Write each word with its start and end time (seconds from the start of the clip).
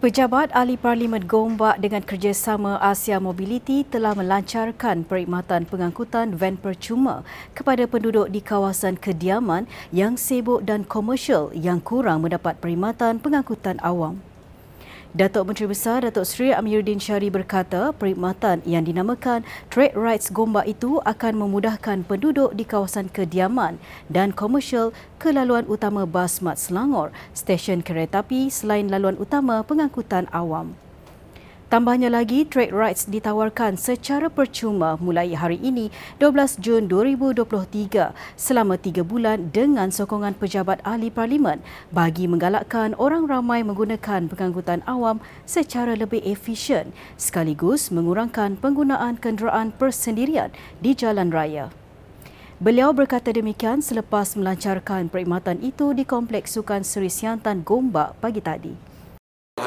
Pejabat 0.00 0.48
Ahli 0.56 0.80
Parlimen 0.80 1.28
Gombak 1.28 1.76
dengan 1.76 2.00
kerjasama 2.00 2.80
Asia 2.80 3.20
Mobility 3.20 3.84
telah 3.84 4.16
melancarkan 4.16 5.04
perkhidmatan 5.04 5.68
pengangkutan 5.68 6.40
van 6.40 6.56
percuma 6.56 7.20
kepada 7.52 7.84
penduduk 7.84 8.32
di 8.32 8.40
kawasan 8.40 8.96
kediaman 8.96 9.68
yang 9.92 10.16
sibuk 10.16 10.64
dan 10.64 10.88
komersial 10.88 11.52
yang 11.52 11.84
kurang 11.84 12.24
mendapat 12.24 12.56
perkhidmatan 12.64 13.20
pengangkutan 13.20 13.76
awam. 13.84 14.24
Datuk 15.10 15.50
Menteri 15.50 15.66
Besar 15.66 16.06
Datuk 16.06 16.22
Seri 16.22 16.54
Amiruddin 16.54 17.02
Syari 17.02 17.34
berkata 17.34 17.90
perkhidmatan 17.90 18.62
yang 18.62 18.86
dinamakan 18.86 19.42
Trade 19.66 19.98
Rights 19.98 20.30
Gombak 20.30 20.70
itu 20.70 21.02
akan 21.02 21.34
memudahkan 21.34 22.06
penduduk 22.06 22.54
di 22.54 22.62
kawasan 22.62 23.10
kediaman 23.10 23.82
dan 24.06 24.30
komersial 24.30 24.94
ke 25.18 25.34
laluan 25.34 25.66
utama 25.66 26.06
Bas 26.06 26.38
Mat 26.38 26.62
Selangor, 26.62 27.10
stesen 27.34 27.82
kereta 27.82 28.22
api 28.22 28.54
selain 28.54 28.86
laluan 28.86 29.18
utama 29.18 29.66
pengangkutan 29.66 30.30
awam. 30.30 30.78
Tambahnya 31.70 32.10
lagi, 32.10 32.42
trade 32.42 32.74
rights 32.74 33.06
ditawarkan 33.06 33.78
secara 33.78 34.26
percuma 34.26 34.98
mulai 34.98 35.38
hari 35.38 35.54
ini 35.62 35.86
12 36.18 36.58
Jun 36.58 36.90
2023 36.90 38.10
selama 38.34 38.74
3 38.74 39.06
bulan 39.06 39.54
dengan 39.54 39.94
sokongan 39.94 40.34
pejabat 40.34 40.82
ahli 40.82 41.14
parlimen 41.14 41.62
bagi 41.94 42.26
menggalakkan 42.26 42.98
orang 42.98 43.30
ramai 43.30 43.62
menggunakan 43.62 44.26
pengangkutan 44.26 44.82
awam 44.82 45.22
secara 45.46 45.94
lebih 45.94 46.18
efisien 46.26 46.90
sekaligus 47.14 47.94
mengurangkan 47.94 48.58
penggunaan 48.58 49.22
kenderaan 49.22 49.70
persendirian 49.70 50.50
di 50.82 50.98
jalan 50.98 51.30
raya. 51.30 51.70
Beliau 52.58 52.90
berkata 52.90 53.30
demikian 53.30 53.78
selepas 53.78 54.34
melancarkan 54.34 55.06
perkhidmatan 55.06 55.62
itu 55.62 55.94
di 55.94 56.02
Kompleks 56.02 56.58
Sukan 56.58 56.82
Seri 56.82 57.14
Siantan 57.14 57.62
Gombak 57.62 58.18
pagi 58.18 58.42
tadi. 58.42 58.89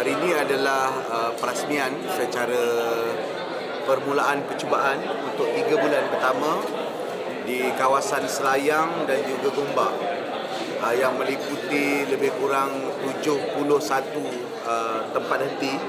Hari 0.04 0.20
ini 0.20 0.36
adalah 0.36 0.92
uh, 1.08 1.32
perasmian 1.40 1.96
secara 2.12 2.59
permulaan 3.88 4.44
percubaan 4.44 5.00
untuk 5.00 5.48
tiga 5.56 5.80
bulan 5.80 6.04
pertama 6.12 6.59
di 7.48 7.72
kawasan 7.80 8.28
Selayang 8.28 9.08
dan 9.08 9.24
juga 9.24 9.56
Gombak 9.56 9.96
uh, 10.84 10.92
yang 10.92 11.16
meliputi 11.16 12.04
lebih 12.04 12.36
kurang 12.36 12.84
71 13.16 13.64
uh, 13.64 15.08
tempat 15.16 15.40
henti 15.40 15.80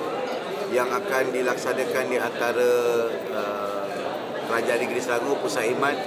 yang 0.70 0.94
akan 0.94 1.34
dilaksanakan 1.34 2.04
di 2.06 2.14
antara 2.14 2.70
uh, 3.34 3.82
Kerajaan 4.46 4.78
Negeri 4.78 5.02
Selangor, 5.02 5.42
Pusat 5.42 5.74
Iman 5.74 5.98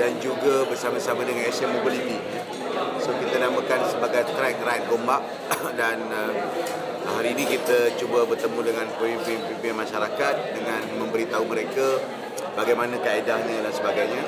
dan 0.00 0.16
juga 0.16 0.64
bersama-sama 0.64 1.28
dengan 1.28 1.44
Asian 1.44 1.76
Mobility. 1.76 2.16
So 3.04 3.12
kita 3.20 3.36
namakan 3.36 3.84
sebagai 3.84 4.32
Track 4.32 4.64
Ride 4.64 4.88
Gombak 4.88 5.20
dan 5.84 6.00
uh, 6.08 6.32
hari 7.14 7.30
ini 7.38 7.46
kita 7.46 7.94
cuba 7.94 8.26
bertemu 8.26 8.74
dengan 8.74 8.86
pemimpin-pemimpin 8.98 9.74
masyarakat 9.78 10.34
dengan 10.50 10.82
memberitahu 10.98 11.46
mereka 11.46 12.02
bagaimana 12.58 12.98
kaedahnya 12.98 13.62
dan 13.62 13.70
sebagainya. 13.70 14.22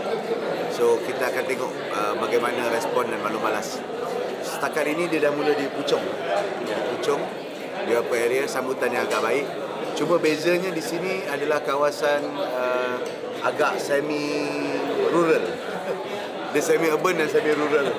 So 0.70 1.02
kita 1.02 1.34
akan 1.34 1.44
tengok 1.50 1.72
uh, 1.90 2.14
bagaimana 2.22 2.70
respon 2.70 3.10
dan 3.10 3.18
malu 3.26 3.42
balas. 3.42 3.82
Setakat 4.46 4.86
ini 4.86 5.10
dia 5.10 5.26
dah 5.26 5.34
mula 5.34 5.50
di 5.58 5.66
Puchong. 5.66 6.04
Ya, 6.62 6.78
Puchong 6.94 7.22
di 7.90 7.92
apa 7.98 8.14
area 8.14 8.46
sambutan 8.46 8.94
yang 8.94 9.10
agak 9.10 9.22
baik. 9.22 9.46
Cuma 9.98 10.22
bezanya 10.22 10.70
di 10.70 10.82
sini 10.82 11.26
adalah 11.26 11.66
kawasan 11.66 12.22
uh, 12.38 13.02
agak 13.42 13.82
semi 13.82 14.46
rural. 15.10 15.42
Dia 16.54 16.62
semi 16.62 16.88
urban 16.88 17.18
dan 17.18 17.28
semi 17.28 17.50
rural. 17.52 17.90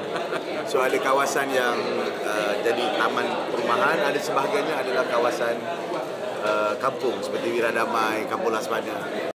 So 0.67 0.83
ada 0.83 0.99
kawasan 0.99 1.47
yang 1.51 1.75
uh, 2.23 2.53
jadi 2.63 2.83
taman 2.99 3.27
perumahan, 3.51 3.97
ada 4.03 4.19
sebahagiannya 4.19 4.75
adalah 4.75 5.03
kawasan 5.07 5.55
uh, 6.43 6.73
kampung 6.79 7.15
seperti 7.23 7.55
Wiradamai, 7.55 8.27
Kampung 8.27 8.51
Lasmana. 8.51 9.31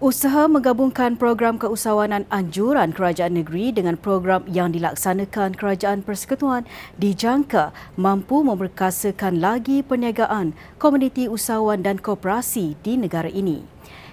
Usaha 0.00 0.48
menggabungkan 0.48 1.20
program 1.20 1.60
keusahawanan 1.60 2.24
anjuran 2.32 2.88
kerajaan 2.88 3.36
negeri 3.36 3.68
dengan 3.68 4.00
program 4.00 4.48
yang 4.48 4.72
dilaksanakan 4.72 5.52
kerajaan 5.52 6.00
persekutuan 6.00 6.64
dijangka 6.96 7.76
mampu 8.00 8.40
memperkasakan 8.40 9.44
lagi 9.44 9.84
perniagaan 9.84 10.56
komuniti 10.80 11.28
usahawan 11.28 11.84
dan 11.84 12.00
koperasi 12.00 12.80
di 12.80 12.96
negara 12.96 13.28
ini. 13.28 13.60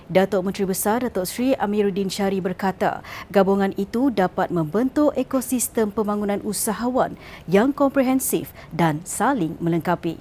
Datuk 0.08 0.48
Menteri 0.48 0.64
Besar 0.64 1.04
Datuk 1.04 1.28
Seri 1.28 1.52
Amiruddin 1.60 2.08
Syari 2.08 2.40
berkata, 2.40 3.04
gabungan 3.28 3.76
itu 3.76 4.08
dapat 4.08 4.48
membentuk 4.56 5.12
ekosistem 5.20 5.92
pembangunan 5.92 6.40
usahawan 6.48 7.20
yang 7.44 7.76
komprehensif 7.76 8.56
dan 8.72 9.04
saling 9.04 9.60
melengkapi. 9.60 10.16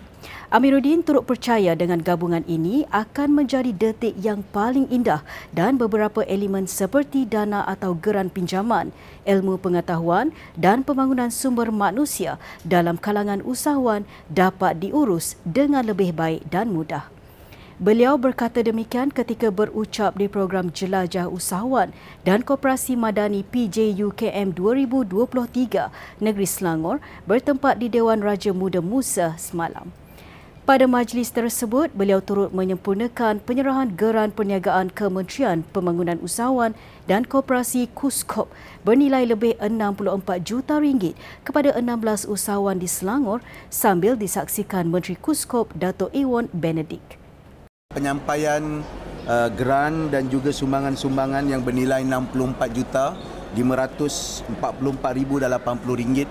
Amiruddin 0.51 1.07
turut 1.07 1.23
percaya 1.23 1.79
dengan 1.79 2.03
gabungan 2.03 2.43
ini 2.51 2.83
akan 2.91 3.31
menjadi 3.31 3.71
detik 3.71 4.19
yang 4.19 4.43
paling 4.51 4.91
indah 4.91 5.23
dan 5.55 5.79
beberapa 5.79 6.27
elemen 6.27 6.67
seperti 6.67 7.23
dana 7.23 7.63
atau 7.63 7.95
geran 7.95 8.27
pinjaman, 8.27 8.91
ilmu 9.23 9.55
pengetahuan 9.63 10.35
dan 10.59 10.83
pembangunan 10.83 11.31
sumber 11.31 11.71
manusia 11.71 12.43
dalam 12.67 12.99
kalangan 12.99 13.39
usahawan 13.47 14.03
dapat 14.27 14.83
diurus 14.83 15.39
dengan 15.47 15.87
lebih 15.87 16.11
baik 16.11 16.43
dan 16.51 16.75
mudah. 16.75 17.16
Beliau 17.77 18.17
berkata 18.17 18.65
demikian 18.65 19.13
ketika 19.13 19.53
berucap 19.53 20.17
di 20.17 20.33
program 20.33 20.73
Jelajah 20.73 21.29
Usahawan 21.29 21.93
dan 22.25 22.41
Koperasi 22.41 22.97
Madani 22.97 23.45
PJUKM 23.45 24.57
2023 24.57 25.93
Negeri 26.17 26.49
Selangor 26.49 27.05
bertempat 27.29 27.77
di 27.77 27.93
Dewan 27.93 28.25
Raja 28.25 28.57
Muda 28.57 28.81
Musa 28.81 29.37
semalam. 29.37 29.93
Pada 30.65 30.89
majlis 30.89 31.29
tersebut, 31.29 31.93
beliau 31.93 32.25
turut 32.25 32.49
menyempurnakan 32.57 33.45
penyerahan 33.45 33.93
geran 33.93 34.33
perniagaan 34.33 34.89
Kementerian 34.89 35.61
Pembangunan 35.69 36.17
Usahawan 36.25 36.73
dan 37.05 37.29
Koperasi 37.29 37.93
KUSKOP 37.93 38.49
bernilai 38.89 39.29
lebih 39.29 39.53
64 39.61 40.17
juta 40.49 40.81
ringgit 40.81 41.13
kepada 41.45 41.77
16 41.77 42.25
usahawan 42.25 42.81
di 42.81 42.89
Selangor 42.89 43.45
sambil 43.69 44.17
disaksikan 44.17 44.89
Menteri 44.89 45.21
KUSKOP 45.21 45.77
Dato' 45.77 46.09
Iwan 46.17 46.49
Benedict 46.57 47.26
penyampaian 47.97 48.85
uh, 49.25 49.49
geran 49.57 50.13
dan 50.13 50.29
juga 50.29 50.53
sumbangan-sumbangan 50.53 51.49
yang 51.49 51.65
bernilai 51.65 52.05
64 52.05 52.77
juta 52.77 53.17
544,080 53.57 54.53
ringgit 55.97 56.29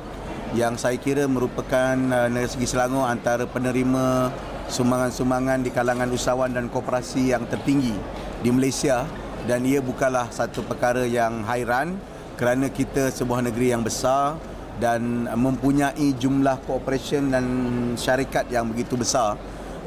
yang 0.53 0.77
saya 0.77 1.01
kira 1.01 1.25
merupakan 1.25 1.97
uh, 1.97 2.29
negeri 2.29 2.69
Selangor 2.69 3.09
antara 3.09 3.49
penerima 3.49 4.29
sumbangan-sumbangan 4.69 5.65
di 5.65 5.73
kalangan 5.73 6.05
usahawan 6.13 6.53
dan 6.53 6.69
koperasi 6.69 7.33
yang 7.33 7.49
tertinggi 7.49 7.97
di 8.45 8.53
Malaysia. 8.53 9.09
Dan 9.45 9.61
ia 9.61 9.77
bukanlah 9.77 10.33
satu 10.33 10.65
perkara 10.65 11.05
yang 11.05 11.45
hairan 11.45 12.01
kerana 12.33 12.65
kita 12.65 13.13
sebuah 13.13 13.45
negeri 13.45 13.77
yang 13.77 13.85
besar 13.85 14.41
dan 14.81 15.29
mempunyai 15.29 16.17
jumlah 16.17 16.65
cooperation 16.65 17.29
dan 17.29 17.45
syarikat 17.93 18.49
yang 18.49 18.65
begitu 18.73 18.97
besar 18.97 19.37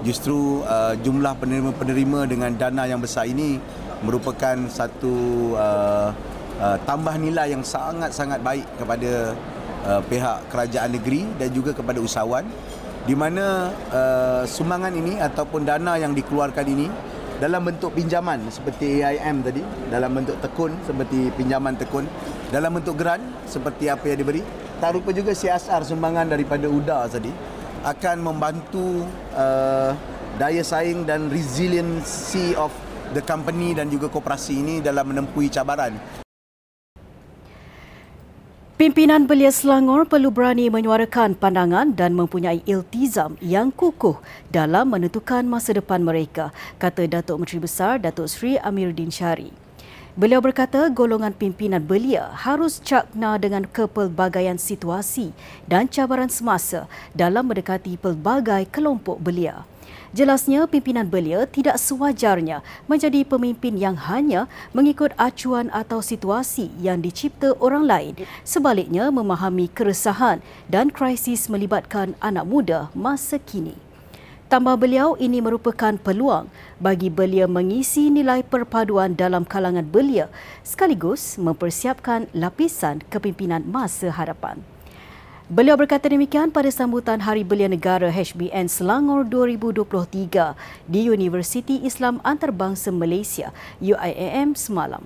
justru 0.06 0.62
uh, 0.62 0.94
jumlah 1.02 1.34
penerima-penerima 1.38 2.30
dengan 2.30 2.50
dana 2.54 2.86
yang 2.86 3.02
besar 3.02 3.26
ini 3.26 3.58
merupakan 4.06 4.54
satu 4.70 5.14
uh, 5.58 6.10
uh, 6.62 6.76
tambah 6.86 7.14
nilai 7.18 7.50
yang 7.54 7.66
sangat-sangat 7.66 8.38
baik 8.42 8.66
kepada 8.78 9.34
uh, 9.86 10.00
pihak 10.06 10.46
kerajaan 10.50 10.90
negeri 10.94 11.26
dan 11.38 11.50
juga 11.50 11.74
kepada 11.74 11.98
usahawan. 11.98 12.46
Di 13.08 13.16
mana 13.16 13.72
uh, 13.88 14.42
sumbangan 14.44 14.92
ini 14.92 15.16
ataupun 15.16 15.64
dana 15.64 15.96
yang 15.96 16.12
dikeluarkan 16.12 16.66
ini 16.68 16.86
dalam 17.38 17.62
bentuk 17.62 17.94
pinjaman 17.94 18.50
seperti 18.50 19.00
AIM 19.00 19.46
tadi 19.46 19.62
dalam 19.88 20.10
bentuk 20.10 20.36
tekun 20.42 20.74
seperti 20.82 21.30
pinjaman 21.38 21.78
tekun 21.78 22.04
dalam 22.50 22.74
bentuk 22.74 22.98
geran 22.98 23.22
seperti 23.46 23.86
apa 23.86 24.10
yang 24.10 24.18
diberi 24.18 24.42
tak 24.82 24.98
lupa 24.98 25.14
juga 25.14 25.30
CSR 25.30 25.86
sumbangan 25.86 26.34
daripada 26.34 26.66
UDA 26.66 27.06
tadi 27.06 27.30
akan 27.88 28.16
membantu 28.20 29.08
uh, 29.32 29.96
daya 30.36 30.60
saing 30.60 31.08
dan 31.08 31.32
resiliency 31.32 32.52
of 32.52 32.68
the 33.16 33.24
company 33.24 33.72
dan 33.72 33.88
juga 33.88 34.12
koperasi 34.12 34.60
ini 34.60 34.74
dalam 34.84 35.08
menempuhi 35.08 35.48
cabaran. 35.48 35.96
Pimpinan 38.78 39.26
Belia 39.26 39.50
Selangor 39.50 40.06
perlu 40.06 40.30
berani 40.30 40.70
menyuarakan 40.70 41.34
pandangan 41.34 41.90
dan 41.98 42.14
mempunyai 42.14 42.62
iltizam 42.62 43.34
yang 43.42 43.74
kukuh 43.74 44.22
dalam 44.54 44.94
menentukan 44.94 45.42
masa 45.42 45.74
depan 45.74 45.98
mereka, 45.98 46.54
kata 46.78 47.10
Datuk 47.10 47.42
Menteri 47.42 47.58
Besar 47.58 47.98
Datuk 47.98 48.30
Seri 48.30 48.54
Amiruddin 48.54 49.10
Syari. 49.10 49.67
Beliau 50.18 50.42
berkata 50.42 50.90
golongan 50.90 51.30
pimpinan 51.30 51.78
belia 51.78 52.34
harus 52.34 52.82
cakna 52.82 53.38
dengan 53.38 53.62
kepelbagaian 53.62 54.58
situasi 54.58 55.30
dan 55.70 55.86
cabaran 55.86 56.26
semasa 56.26 56.90
dalam 57.14 57.46
mendekati 57.46 57.94
pelbagai 57.94 58.66
kelompok 58.74 59.22
belia. 59.22 59.62
Jelasnya 60.10 60.66
pimpinan 60.66 61.06
belia 61.06 61.46
tidak 61.46 61.78
sewajarnya 61.78 62.66
menjadi 62.90 63.22
pemimpin 63.22 63.78
yang 63.78 63.94
hanya 63.94 64.50
mengikut 64.74 65.14
acuan 65.14 65.70
atau 65.70 66.02
situasi 66.02 66.66
yang 66.82 66.98
dicipta 66.98 67.54
orang 67.62 67.86
lain. 67.86 68.14
Sebaliknya 68.42 69.14
memahami 69.14 69.70
keresahan 69.70 70.42
dan 70.66 70.90
krisis 70.90 71.46
melibatkan 71.46 72.18
anak 72.18 72.42
muda 72.42 72.90
masa 72.90 73.38
kini. 73.38 73.87
Tambah 74.48 74.80
beliau, 74.80 75.12
ini 75.20 75.44
merupakan 75.44 75.92
peluang 76.00 76.48
bagi 76.80 77.12
belia 77.12 77.44
mengisi 77.44 78.08
nilai 78.08 78.40
perpaduan 78.40 79.12
dalam 79.12 79.44
kalangan 79.44 79.84
belia 79.84 80.32
sekaligus 80.64 81.36
mempersiapkan 81.36 82.32
lapisan 82.32 83.04
kepimpinan 83.12 83.60
masa 83.68 84.08
hadapan. 84.08 84.56
Beliau 85.52 85.76
berkata 85.76 86.08
demikian 86.08 86.48
pada 86.48 86.72
sambutan 86.72 87.20
Hari 87.20 87.44
Belia 87.44 87.68
Negara 87.68 88.08
HBN 88.08 88.72
Selangor 88.72 89.28
2023 89.28 90.56
di 90.88 91.12
Universiti 91.12 91.84
Islam 91.84 92.16
Antarabangsa 92.24 92.88
Malaysia 92.88 93.52
UIAM 93.84 94.56
semalam. 94.56 95.04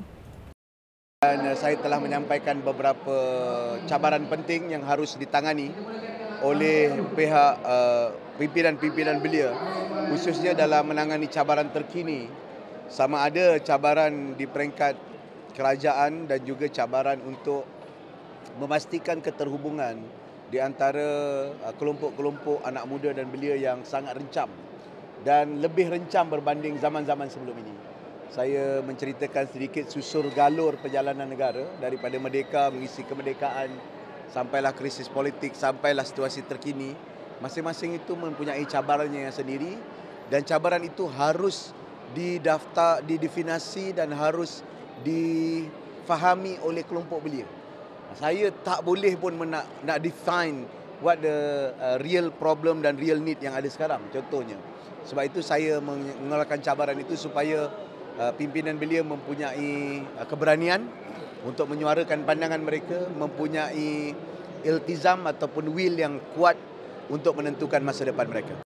Dan 1.18 1.42
eh, 1.50 1.58
saya 1.58 1.74
telah 1.82 1.98
menyampaikan 1.98 2.62
beberapa 2.62 3.16
cabaran 3.90 4.22
penting 4.30 4.70
yang 4.70 4.86
harus 4.86 5.18
ditangani 5.18 5.74
oleh 6.42 6.90
pihak 7.14 7.54
uh, 7.62 8.21
pimpinan-pimpinan 8.40 9.20
belia 9.20 9.52
khususnya 10.12 10.56
dalam 10.56 10.88
menangani 10.88 11.28
cabaran 11.28 11.68
terkini 11.72 12.28
sama 12.92 13.24
ada 13.24 13.56
cabaran 13.60 14.36
di 14.36 14.44
peringkat 14.44 14.94
kerajaan 15.52 16.28
dan 16.28 16.40
juga 16.44 16.68
cabaran 16.68 17.20
untuk 17.24 17.64
memastikan 18.60 19.20
keterhubungan 19.24 20.00
di 20.52 20.60
antara 20.60 21.48
uh, 21.48 21.74
kelompok-kelompok 21.80 22.60
anak 22.68 22.84
muda 22.84 23.16
dan 23.16 23.32
belia 23.32 23.56
yang 23.56 23.80
sangat 23.88 24.20
rencam 24.20 24.52
dan 25.24 25.64
lebih 25.64 25.88
rencam 25.88 26.28
berbanding 26.28 26.76
zaman-zaman 26.76 27.32
sebelum 27.32 27.56
ini. 27.56 27.74
Saya 28.32 28.80
menceritakan 28.84 29.48
sedikit 29.48 29.88
susur 29.88 30.28
galur 30.32 30.76
perjalanan 30.80 31.28
negara 31.28 31.64
daripada 31.80 32.16
merdeka 32.16 32.72
mengisi 32.72 33.04
kemerdekaan 33.04 33.72
sampailah 34.32 34.72
krisis 34.72 35.08
politik 35.08 35.56
sampailah 35.56 36.04
situasi 36.04 36.44
terkini. 36.44 37.11
Masing-masing 37.42 37.98
itu 37.98 38.14
mempunyai 38.14 38.62
cabarannya 38.70 39.26
yang 39.26 39.34
sendiri 39.34 39.74
dan 40.30 40.46
cabaran 40.46 40.78
itu 40.86 41.10
harus 41.10 41.74
didaftar, 42.14 43.02
didefinasi 43.02 43.98
dan 43.98 44.14
harus 44.14 44.62
difahami 45.02 46.62
oleh 46.62 46.86
kelompok 46.86 47.18
belia. 47.18 47.48
Saya 48.14 48.54
tak 48.62 48.86
boleh 48.86 49.18
pun 49.18 49.34
nak 49.42 49.66
nak 49.82 49.98
define 49.98 50.68
what 51.02 51.18
the 51.18 51.72
uh, 51.82 51.98
real 51.98 52.30
problem 52.30 52.78
dan 52.78 52.94
real 52.94 53.18
need 53.18 53.42
yang 53.42 53.58
ada 53.58 53.66
sekarang 53.66 54.06
contohnya. 54.14 54.54
Sebab 55.02 55.26
itu 55.26 55.42
saya 55.42 55.82
mengeluarkan 55.82 56.62
cabaran 56.62 56.94
itu 56.94 57.18
supaya 57.18 57.66
uh, 58.22 58.32
pimpinan 58.38 58.78
belia 58.78 59.02
mempunyai 59.02 60.06
uh, 60.14 60.26
keberanian 60.30 60.86
untuk 61.42 61.66
menyuarakan 61.66 62.22
pandangan 62.22 62.62
mereka 62.62 63.10
mempunyai 63.18 64.14
iltizam 64.62 65.26
ataupun 65.26 65.74
will 65.74 65.98
yang 65.98 66.22
kuat 66.38 66.54
untuk 67.12 67.36
menentukan 67.36 67.84
masa 67.84 68.08
depan 68.08 68.24
mereka 68.24 68.56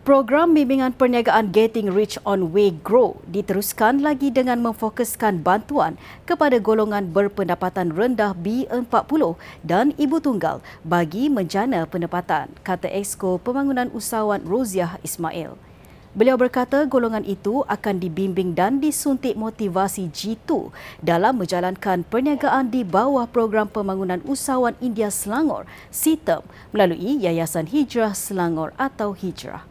Program 0.00 0.56
bimbingan 0.56 0.96
perniagaan 0.96 1.52
Getting 1.52 1.92
Rich 1.92 2.16
on 2.24 2.56
Way 2.56 2.82
Grow 2.82 3.20
diteruskan 3.28 4.00
lagi 4.00 4.32
dengan 4.32 4.58
memfokuskan 4.58 5.44
bantuan 5.44 6.00
kepada 6.24 6.56
golongan 6.56 7.12
berpendapatan 7.12 7.92
rendah 7.92 8.32
B40 8.34 9.36
dan 9.60 9.92
ibu 10.00 10.16
tunggal 10.18 10.64
bagi 10.88 11.28
menjana 11.28 11.84
pendapatan, 11.84 12.48
kata 12.66 12.88
Exco 12.90 13.36
Pembangunan 13.36 13.92
Usahawan 13.92 14.40
Roziah 14.42 14.96
Ismail. 15.04 15.69
Beliau 16.10 16.34
berkata 16.34 16.82
golongan 16.90 17.22
itu 17.22 17.62
akan 17.70 18.02
dibimbing 18.02 18.58
dan 18.58 18.82
disuntik 18.82 19.38
motivasi 19.38 20.10
G2 20.10 20.74
dalam 21.06 21.38
menjalankan 21.38 22.02
perniagaan 22.02 22.66
di 22.66 22.82
bawah 22.82 23.30
program 23.30 23.70
pembangunan 23.70 24.18
usahawan 24.26 24.74
India 24.82 25.06
Selangor, 25.06 25.70
SITEM, 25.94 26.42
melalui 26.74 27.22
Yayasan 27.22 27.70
Hijrah 27.70 28.10
Selangor 28.10 28.74
atau 28.74 29.14
Hijrah. 29.14 29.62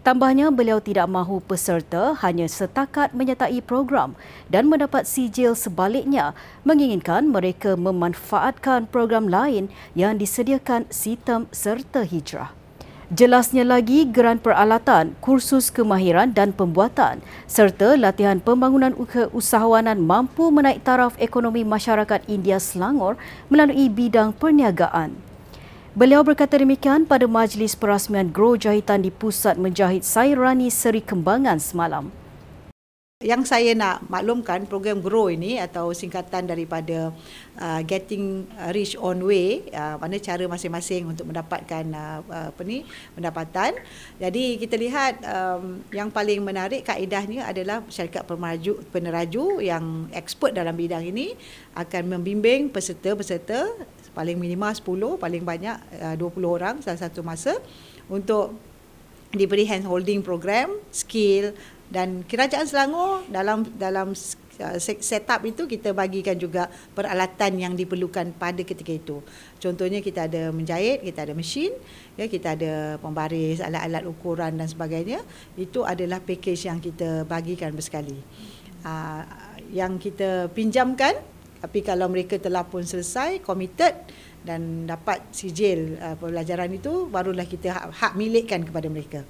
Tambahnya, 0.00 0.48
beliau 0.48 0.80
tidak 0.80 1.04
mahu 1.04 1.44
peserta 1.44 2.16
hanya 2.24 2.48
setakat 2.48 3.12
menyertai 3.12 3.60
program 3.60 4.16
dan 4.48 4.68
mendapat 4.72 5.04
sijil 5.04 5.52
sebaliknya 5.52 6.32
menginginkan 6.64 7.28
mereka 7.28 7.76
memanfaatkan 7.76 8.88
program 8.88 9.28
lain 9.28 9.68
yang 9.92 10.16
disediakan 10.16 10.88
sistem 10.88 11.48
serta 11.52 12.04
hijrah. 12.04 12.63
Jelasnya 13.12 13.68
lagi, 13.68 14.08
geran 14.08 14.40
peralatan, 14.40 15.12
kursus 15.20 15.68
kemahiran 15.68 16.32
dan 16.32 16.56
pembuatan 16.56 17.20
serta 17.44 18.00
latihan 18.00 18.40
pembangunan 18.40 18.96
keusahawanan 18.96 20.00
mampu 20.00 20.48
menaik 20.48 20.80
taraf 20.80 21.12
ekonomi 21.20 21.68
masyarakat 21.68 22.24
India 22.24 22.56
Selangor 22.56 23.20
melalui 23.52 23.92
bidang 23.92 24.32
perniagaan. 24.32 25.12
Beliau 25.92 26.24
berkata 26.24 26.56
demikian 26.56 27.04
pada 27.04 27.28
majlis 27.28 27.76
perasmian 27.76 28.32
Grow 28.32 28.56
Jahitan 28.56 29.04
di 29.04 29.12
Pusat 29.12 29.60
Menjahit 29.60 30.02
Sairani 30.02 30.72
Seri 30.72 31.04
Kembangan 31.04 31.60
semalam. 31.60 32.23
Yang 33.22 33.46
saya 33.46 33.78
nak 33.78 34.02
maklumkan 34.10 34.66
program 34.66 34.98
Grow 34.98 35.30
ini 35.30 35.62
atau 35.62 35.94
singkatan 35.94 36.50
daripada 36.50 37.14
uh, 37.62 37.80
Getting 37.86 38.42
Rich 38.74 38.98
on 38.98 39.22
Way, 39.22 39.70
uh, 39.70 40.02
mana 40.02 40.18
cara 40.18 40.42
masing-masing 40.50 41.06
untuk 41.06 41.30
mendapatkan 41.30 41.86
uh, 41.94 42.50
apa 42.50 42.62
ni 42.66 42.82
pendapatan. 43.14 43.78
Jadi 44.18 44.58
kita 44.58 44.74
lihat 44.74 45.22
um, 45.30 45.78
yang 45.94 46.10
paling 46.10 46.42
menarik 46.42 46.82
kaedahnya 46.82 47.46
adalah 47.46 47.86
syarikat 47.86 48.26
pemeraju, 48.26 48.82
peneraju 48.90 49.62
yang 49.62 50.10
expert 50.10 50.50
dalam 50.50 50.74
bidang 50.74 51.06
ini 51.06 51.38
akan 51.78 52.18
membimbing 52.18 52.66
peserta-peserta 52.66 53.78
paling 54.10 54.34
minima 54.42 54.74
10 54.74 54.82
paling 55.22 55.46
banyak 55.46 55.78
uh, 56.02 56.18
20 56.18 56.42
orang 56.42 56.74
dalam 56.82 56.98
satu 56.98 57.22
masa 57.22 57.62
untuk 58.10 58.58
diberi 59.34 59.66
hand 59.66 59.86
holding 59.86 60.22
program 60.22 60.70
skill 60.94 61.54
dan 61.92 62.24
kerajaan 62.24 62.64
Selangor 62.64 63.24
dalam 63.28 63.68
dalam 63.76 64.12
uh, 64.14 64.78
setup 64.80 65.40
itu 65.44 65.68
kita 65.68 65.92
bagikan 65.92 66.34
juga 66.36 66.72
peralatan 66.96 67.60
yang 67.60 67.74
diperlukan 67.76 68.34
pada 68.36 68.62
ketika 68.64 68.92
itu. 68.92 69.20
Contohnya 69.60 70.00
kita 70.00 70.26
ada 70.26 70.48
menjahit, 70.50 71.04
kita 71.04 71.28
ada 71.28 71.34
mesin, 71.36 71.72
ya 72.16 72.26
kita 72.28 72.56
ada 72.56 72.72
pembaris, 72.98 73.60
alat-alat 73.60 74.04
ukuran 74.08 74.56
dan 74.56 74.68
sebagainya. 74.68 75.20
Itu 75.54 75.84
adalah 75.84 76.24
package 76.24 76.68
yang 76.68 76.80
kita 76.80 77.28
bagikan 77.28 77.76
bersekali. 77.76 78.16
Uh, 78.84 79.24
yang 79.72 79.96
kita 79.96 80.52
pinjamkan 80.52 81.16
tapi 81.64 81.80
kalau 81.80 82.12
mereka 82.12 82.36
telah 82.36 82.60
pun 82.68 82.84
selesai, 82.84 83.40
committed 83.40 83.96
dan 84.44 84.84
dapat 84.84 85.24
sijil 85.32 85.96
uh, 85.96 86.12
pembelajaran 86.20 86.68
itu, 86.76 87.08
barulah 87.08 87.48
kita 87.48 87.72
hak, 87.72 87.84
hak 87.88 88.12
milikkan 88.20 88.60
kepada 88.68 88.92
mereka. 88.92 89.24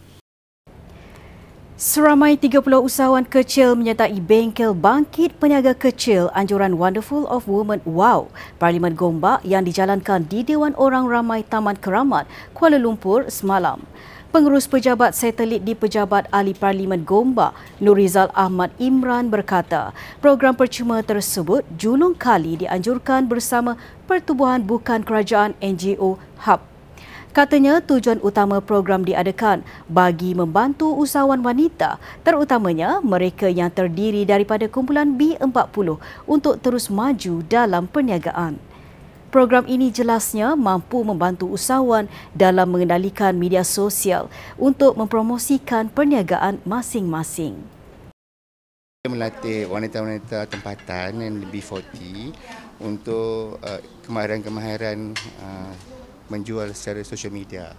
Seramai 1.85 2.41
30 2.41 2.65
usahawan 2.81 3.29
kecil 3.29 3.77
menyertai 3.77 4.17
bengkel 4.17 4.73
bangkit 4.73 5.37
peniaga 5.37 5.77
kecil 5.77 6.33
anjuran 6.33 6.81
Wonderful 6.81 7.29
of 7.29 7.45
Women 7.45 7.85
WOW 7.85 8.33
Parlimen 8.57 8.97
Gombak 8.97 9.45
yang 9.45 9.69
dijalankan 9.69 10.25
di 10.25 10.41
Dewan 10.41 10.73
Orang 10.81 11.05
Ramai 11.05 11.45
Taman 11.45 11.77
Keramat 11.77 12.25
Kuala 12.57 12.81
Lumpur 12.81 13.29
semalam. 13.29 13.85
Pengurus 14.33 14.65
Pejabat 14.65 15.13
Satelit 15.13 15.61
di 15.61 15.77
Pejabat 15.77 16.25
Ahli 16.33 16.57
Parlimen 16.57 17.05
Gombak, 17.05 17.53
Nurizal 17.85 18.33
Ahmad 18.33 18.73
Imran 18.81 19.29
berkata, 19.29 19.93
program 20.25 20.57
percuma 20.57 21.05
tersebut 21.05 21.69
julung 21.77 22.17
kali 22.17 22.65
dianjurkan 22.65 23.29
bersama 23.29 23.77
Pertubuhan 24.09 24.65
Bukan 24.65 25.05
Kerajaan 25.05 25.53
NGO 25.61 26.17
HUB. 26.49 26.74
Katanya 27.35 27.83
tujuan 27.83 28.23
utama 28.23 28.63
program 28.63 29.03
diadakan 29.03 29.67
bagi 29.91 30.39
membantu 30.39 30.95
usahawan 30.95 31.43
wanita 31.43 31.99
terutamanya 32.23 33.03
mereka 33.03 33.51
yang 33.51 33.75
terdiri 33.75 34.23
daripada 34.23 34.71
kumpulan 34.71 35.19
B40 35.19 35.99
untuk 36.31 36.63
terus 36.63 36.87
maju 36.87 37.43
dalam 37.51 37.91
perniagaan. 37.91 38.55
Program 39.35 39.67
ini 39.67 39.91
jelasnya 39.91 40.55
mampu 40.55 41.03
membantu 41.03 41.51
usahawan 41.51 42.07
dalam 42.39 42.71
mengendalikan 42.71 43.35
media 43.35 43.67
sosial 43.67 44.31
untuk 44.55 44.95
mempromosikan 44.95 45.91
perniagaan 45.91 46.63
masing-masing. 46.63 47.59
Melatih 49.11 49.67
wanita-wanita 49.67 50.47
tempatan 50.47 51.19
yang 51.19 51.43
lebih 51.43 51.67
40 51.67 52.31
untuk 52.79 53.59
uh, 53.59 53.83
kemahiran-kemahiran 54.07 55.19
uh, 55.43 55.94
menjual 56.29 56.73
secara 56.73 57.01
sosial 57.05 57.33
media. 57.33 57.73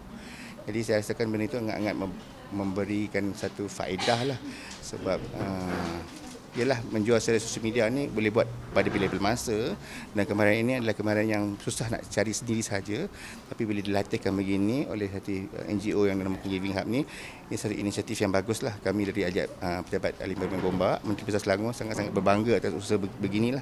Jadi 0.66 0.80
saya 0.82 0.98
rasakan 1.02 1.30
benda 1.30 1.46
itu 1.46 1.58
sangat-sangat 1.62 1.96
memberikan 2.50 3.26
satu 3.38 3.70
faedah 3.70 4.34
lah. 4.34 4.40
Sebab 4.82 5.20
uh, 5.38 5.98
ialah 6.56 6.80
menjual 6.88 7.20
secara 7.20 7.38
sosial 7.38 7.68
media 7.68 7.86
ni 7.92 8.08
boleh 8.08 8.32
buat 8.32 8.48
pada 8.74 8.88
bila-bila 8.90 9.36
masa. 9.36 9.78
Dan 10.16 10.24
kemarin 10.26 10.66
ini 10.66 10.74
adalah 10.82 10.98
kemarin 10.98 11.28
yang 11.30 11.44
susah 11.62 11.92
nak 11.92 12.08
cari 12.10 12.34
sendiri 12.34 12.66
saja 12.66 13.06
tapi 13.46 13.62
bila 13.68 13.84
dilatihkan 13.84 14.34
begini 14.34 14.90
oleh 14.90 15.06
satu 15.12 15.32
uh, 15.54 15.66
NGO 15.70 16.10
yang 16.10 16.18
dinamakan 16.18 16.48
Giving 16.50 16.74
Hub 16.74 16.88
ni 16.90 17.06
ini 17.46 17.56
satu 17.60 17.76
inisiatif 17.78 18.18
yang 18.18 18.34
baguslah 18.34 18.82
kami 18.82 19.06
dari 19.06 19.22
ajak 19.30 19.48
uh, 19.62 19.82
pejabat 19.86 20.18
Alim 20.24 20.38
Bermain 20.40 20.64
Gombak 20.64 21.06
Menteri 21.06 21.30
Besar 21.30 21.46
Selangor 21.46 21.78
sangat-sangat 21.78 22.10
berbangga 22.10 22.58
atas 22.58 22.74
usaha 22.74 22.98
beginilah 22.98 23.62